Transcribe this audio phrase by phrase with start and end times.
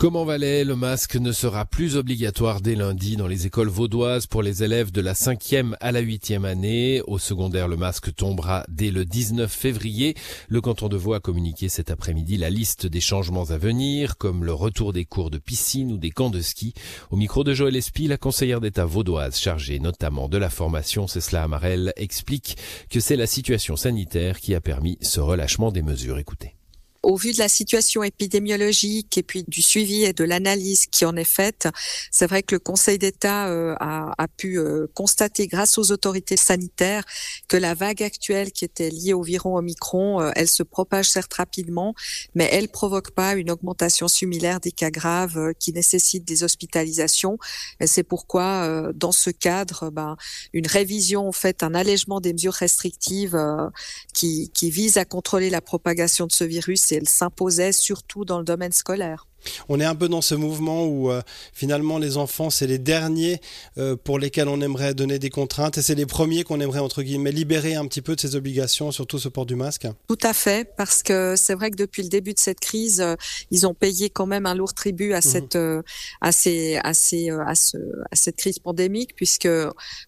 [0.00, 4.40] Comment Valais, le masque ne sera plus obligatoire dès lundi dans les écoles vaudoises pour
[4.40, 7.02] les élèves de la cinquième à la huitième année.
[7.06, 10.14] Au secondaire, le masque tombera dès le 19 février.
[10.48, 14.42] Le canton de Vaud a communiqué cet après-midi la liste des changements à venir, comme
[14.42, 16.72] le retour des cours de piscine ou des camps de ski.
[17.10, 21.36] Au micro de Joël Espy, la conseillère d'État vaudoise chargée notamment de la formation, Cécile
[21.36, 22.56] Amarel, explique
[22.88, 26.18] que c'est la situation sanitaire qui a permis ce relâchement des mesures.
[26.18, 26.54] Écoutez.
[27.02, 31.16] Au vu de la situation épidémiologique et puis du suivi et de l'analyse qui en
[31.16, 31.66] est faite,
[32.10, 37.04] c'est vrai que le Conseil d'État euh, a, pu euh, constater grâce aux autorités sanitaires
[37.48, 41.32] que la vague actuelle qui était liée au virus Omicron, euh, elle se propage certes
[41.32, 41.94] rapidement,
[42.34, 47.38] mais elle provoque pas une augmentation similaire des cas graves qui nécessitent des hospitalisations.
[47.80, 50.16] Et c'est pourquoi, dans ce cadre, ben,
[50.52, 53.38] une révision, en fait, un allègement des mesures restrictives
[54.12, 58.44] qui, qui vise à contrôler la propagation de ce virus elle s'imposait surtout dans le
[58.44, 59.26] domaine scolaire.
[59.68, 63.40] On est un peu dans ce mouvement où euh, finalement les enfants, c'est les derniers
[63.78, 67.02] euh, pour lesquels on aimerait donner des contraintes et c'est les premiers qu'on aimerait entre
[67.02, 69.86] guillemets libérer un petit peu de ces obligations, surtout ce port du masque.
[70.08, 73.16] Tout à fait, parce que c'est vrai que depuis le début de cette crise, euh,
[73.50, 75.22] ils ont payé quand même un lourd tribut à mhm.
[75.22, 75.58] cette
[76.20, 77.76] à ces, à, ces, à, ce,
[78.10, 79.48] à cette crise pandémique, puisque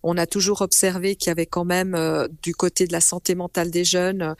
[0.02, 1.96] on a toujours observé qu'il y avait quand même
[2.42, 4.34] du côté de la santé mentale des jeunes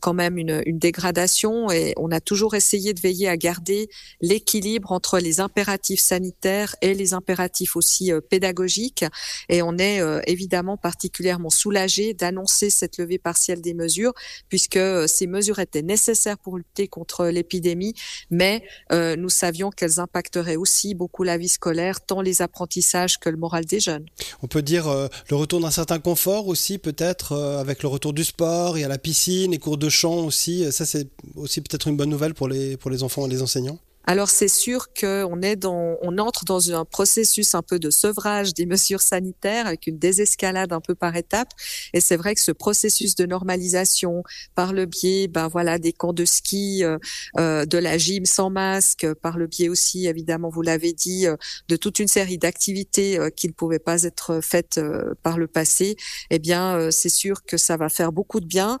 [0.00, 3.88] quand même une, une dégradation et on a toujours essayé de veiller à garder
[4.20, 9.06] les l'équilibre entre les impératifs sanitaires et les impératifs aussi euh, pédagogiques.
[9.48, 14.12] Et on est euh, évidemment particulièrement soulagé d'annoncer cette levée partielle des mesures,
[14.50, 17.94] puisque euh, ces mesures étaient nécessaires pour lutter contre l'épidémie,
[18.30, 23.36] mais nous savions qu'elles impacteraient aussi beaucoup la vie scolaire, tant les apprentissages que le
[23.36, 24.06] moral des jeunes.
[24.42, 24.86] On peut dire
[25.30, 28.98] le retour d'un certain confort aussi, peut-être avec le retour du sport, et à la
[28.98, 30.70] piscine, les cours de chant aussi.
[30.72, 33.78] Ça, c'est aussi peut-être une bonne nouvelle pour les, pour les enfants et les enseignants.
[34.08, 38.54] Alors c'est sûr qu'on est dans, on entre dans un processus un peu de sevrage
[38.54, 41.50] des mesures sanitaires avec une désescalade un peu par étapes.
[41.92, 44.22] Et c'est vrai que ce processus de normalisation
[44.54, 46.98] par le biais, ben voilà, des camps de ski, euh,
[47.38, 51.34] euh, de la gym sans masque, par le biais aussi, évidemment, vous l'avez dit, euh,
[51.68, 54.80] de toute une série d'activités qui ne pouvaient pas être faites
[55.22, 55.96] par le passé.
[56.30, 58.78] Eh bien, c'est sûr que ça va faire beaucoup de bien.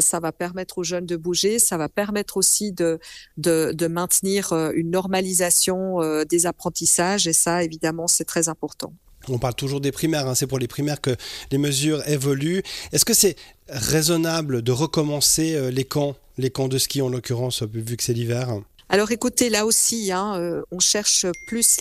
[0.00, 1.58] ça va permettre aux jeunes de bouger.
[1.58, 2.98] Ça va permettre aussi de
[3.36, 8.92] de, de maintenir euh, une normalisation euh, des apprentissages et ça, évidemment, c'est très important.
[9.28, 10.34] On parle toujours des primaires, hein.
[10.34, 11.16] c'est pour les primaires que
[11.50, 12.62] les mesures évoluent.
[12.92, 13.36] Est-ce que c'est
[13.68, 18.12] raisonnable de recommencer euh, les camps, les camps de ski en l'occurrence, vu que c'est
[18.12, 18.60] l'hiver?
[18.90, 21.78] Alors écoutez, là aussi, hein, euh, on cherche plus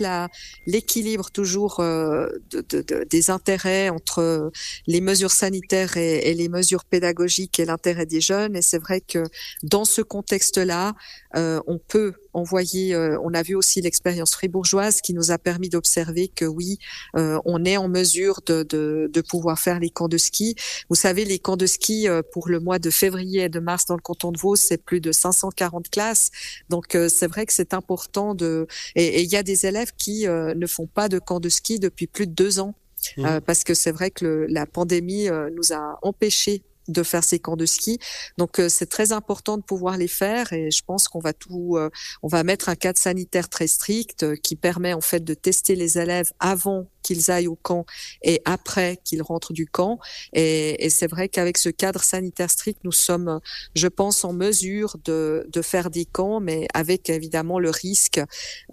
[0.65, 4.51] l'équilibre toujours euh, de, des intérêts entre
[4.87, 8.55] les mesures sanitaires et, les mesures pédagogiques et l'intérêt des jeunes.
[8.55, 9.23] Et c'est vrai que
[9.63, 10.93] dans ce contexte-là,
[11.35, 12.95] euh, on peut envoyer.
[12.95, 16.77] on a vu aussi l'expérience fribourgeoise qui nous a permis d'observer que oui,
[17.13, 20.55] on est en mesure de, de, pouvoir faire les camps de ski.
[20.89, 23.95] Vous savez, les camps de ski pour le mois de février et de mars dans
[23.95, 26.31] le canton de Vaud, c'est plus de 540 classes.
[26.69, 28.67] Donc c'est vrai que c'est important de.
[28.95, 31.79] Et il y a des élèves qui euh, ne font pas de camp de ski
[31.79, 32.75] depuis plus de deux ans.
[33.17, 33.25] Mmh.
[33.25, 37.39] Euh, parce que c'est vrai que la pandémie euh, nous a empêchés de faire ces
[37.39, 37.99] camps de ski.
[38.37, 41.77] Donc c'est très important de pouvoir les faire et je pense qu'on va tout
[42.21, 45.97] on va mettre un cadre sanitaire très strict qui permet en fait de tester les
[45.97, 47.85] élèves avant qu'ils aillent au camp
[48.21, 49.99] et après qu'ils rentrent du camp.
[50.33, 53.39] Et, c'est vrai qu'avec ce cadre sanitaire strict, nous sommes,
[53.75, 58.21] je pense, en mesure de, de faire des camps, mais avec évidemment le risque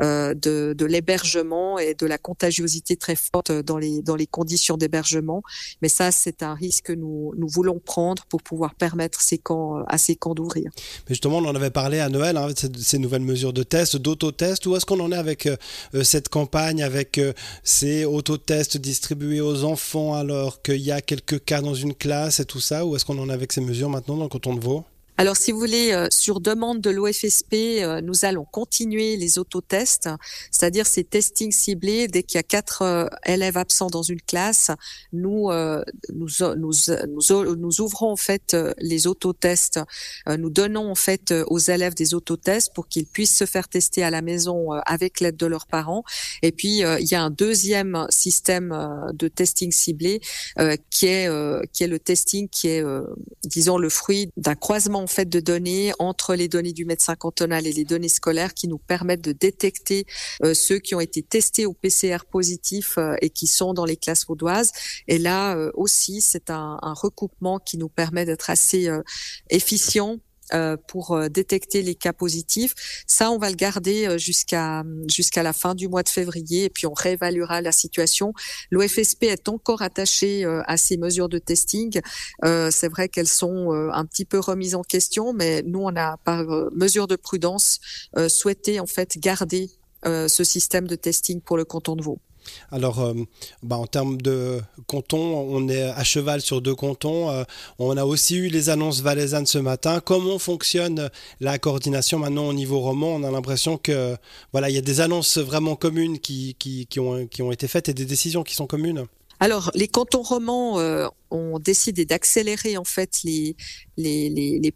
[0.03, 4.77] euh, de, de l'hébergement et de la contagiosité très forte dans les, dans les conditions
[4.77, 5.43] d'hébergement.
[5.83, 9.85] Mais ça, c'est un risque que nous, nous voulons prendre pour pouvoir permettre ces camps,
[9.87, 10.71] à ces camps d'ouvrir.
[11.09, 12.49] Mais justement, on en avait parlé à Noël, hein,
[12.79, 14.67] ces nouvelles mesures de test, d'autotest.
[14.67, 15.57] Où est-ce qu'on en est avec euh,
[16.05, 17.33] cette campagne, avec euh,
[17.63, 22.45] ces autotests distribués aux enfants alors qu'il y a quelques cas dans une classe et
[22.45, 24.61] tout ça Ou est-ce qu'on en a avec ces mesures maintenant dans le canton de
[24.61, 24.85] Vaud?
[25.21, 30.09] Alors, si vous voulez, euh, sur demande de l'OFSP, euh, nous allons continuer les autotests,
[30.51, 32.09] c'est-à-dire ces testings ciblés.
[32.09, 34.71] Dès qu'il y a quatre euh, élèves absents dans une classe,
[35.13, 35.51] nous
[36.15, 36.72] nous, nous,
[37.07, 39.78] nous, nous ouvrons en fait les autotests.
[40.27, 44.09] nous donnons en fait aux élèves des autotests pour qu'ils puissent se faire tester à
[44.09, 46.03] la maison avec l'aide de leurs parents.
[46.41, 48.75] Et puis, il y a un deuxième système
[49.13, 50.21] de testing ciblé
[50.89, 51.28] qui est
[51.73, 52.84] qui est le testing qui est,
[53.45, 57.72] disons, le fruit d'un croisement fait de données entre les données du médecin cantonal et
[57.72, 60.07] les données scolaires qui nous permettent de détecter
[60.54, 64.72] ceux qui ont été testés au PCR positif et qui sont dans les classes vaudoises.
[65.09, 68.89] Et là aussi, c'est un, un, recoupement qui nous permet d'être assez
[69.48, 70.16] efficient euh,
[70.89, 72.75] pour euh, détecter les cas positifs.
[73.07, 76.71] Ça, on va le garder euh, jusqu'à jusqu'à la fin du mois de février et
[76.71, 78.33] puis on réévaluera la situation.
[78.71, 82.01] L'OFSP est encore attaché à ces mesures de testing.
[82.43, 86.45] C'est vrai qu'elles sont un petit peu remises en question, mais nous, on a par
[86.73, 87.81] mesure de prudence
[88.29, 89.71] souhaité en fait garder
[90.05, 92.21] ce système de testing pour le canton de Vaud.
[92.71, 93.15] Alors, euh,
[93.63, 97.31] bah, en termes de cantons, on est à cheval sur deux cantons.
[97.31, 97.45] Euh,
[97.78, 100.01] on a aussi eu les annonces valaisannes ce matin.
[100.01, 101.10] Comment fonctionne
[101.41, 103.15] la coordination maintenant au niveau roman?
[103.15, 104.16] On a l'impression que
[104.53, 107.89] voilà, il y a des annonces vraiment communes qui, qui, ont, qui ont été faites
[107.89, 109.07] et des décisions qui sont communes.
[109.41, 113.56] Alors, les cantons romans euh, ont décidé d'accélérer en fait les,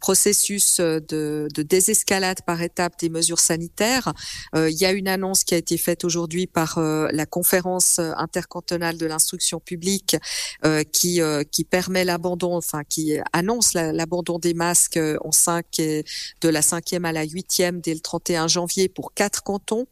[0.00, 4.12] processus de, de, désescalade par étape des mesures sanitaires.
[4.54, 7.98] Euh, il y a une annonce qui a été faite aujourd'hui par euh, la conférence
[7.98, 10.16] intercantonale de l'instruction publique
[10.64, 16.62] euh, qui, euh, permet l'abandon, enfin qui annonce l'abandon des masques en 5 de la
[16.62, 19.86] cinquième à la huitième dès le 31 janvier pour quatre cantons,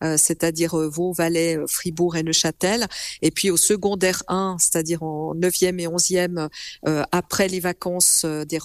[0.00, 2.86] c'est-à-dire Vaud, Valais, Fribourg et Neuchâtel.
[3.22, 6.05] Et puis au secondaire 1, c'est-à-dire en 9e et 11e
[7.12, 8.58] après les vacances des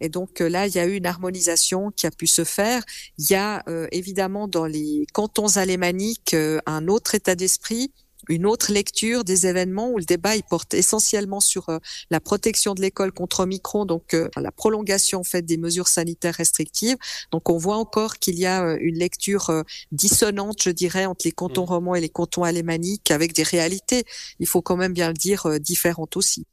[0.00, 2.82] et donc euh, là, il y a eu une harmonisation qui a pu se faire.
[3.18, 7.92] Il y a euh, évidemment dans les cantons alémaniques euh, un autre état d'esprit
[8.28, 11.66] une autre lecture des événements où le débat il porte essentiellement sur
[12.10, 16.96] la protection de l'école contre Omicron, donc la prolongation en fait des mesures sanitaires restrictives.
[17.30, 21.64] Donc on voit encore qu'il y a une lecture dissonante, je dirais, entre les cantons
[21.64, 21.70] mmh.
[21.70, 24.04] romans et les cantons alémaniques, avec des réalités,
[24.40, 26.46] il faut quand même bien le dire, différentes aussi.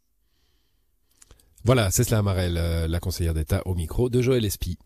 [1.66, 4.78] Voilà, c'est cela Marel, euh, la conseillère d'État au micro de Joël Espy.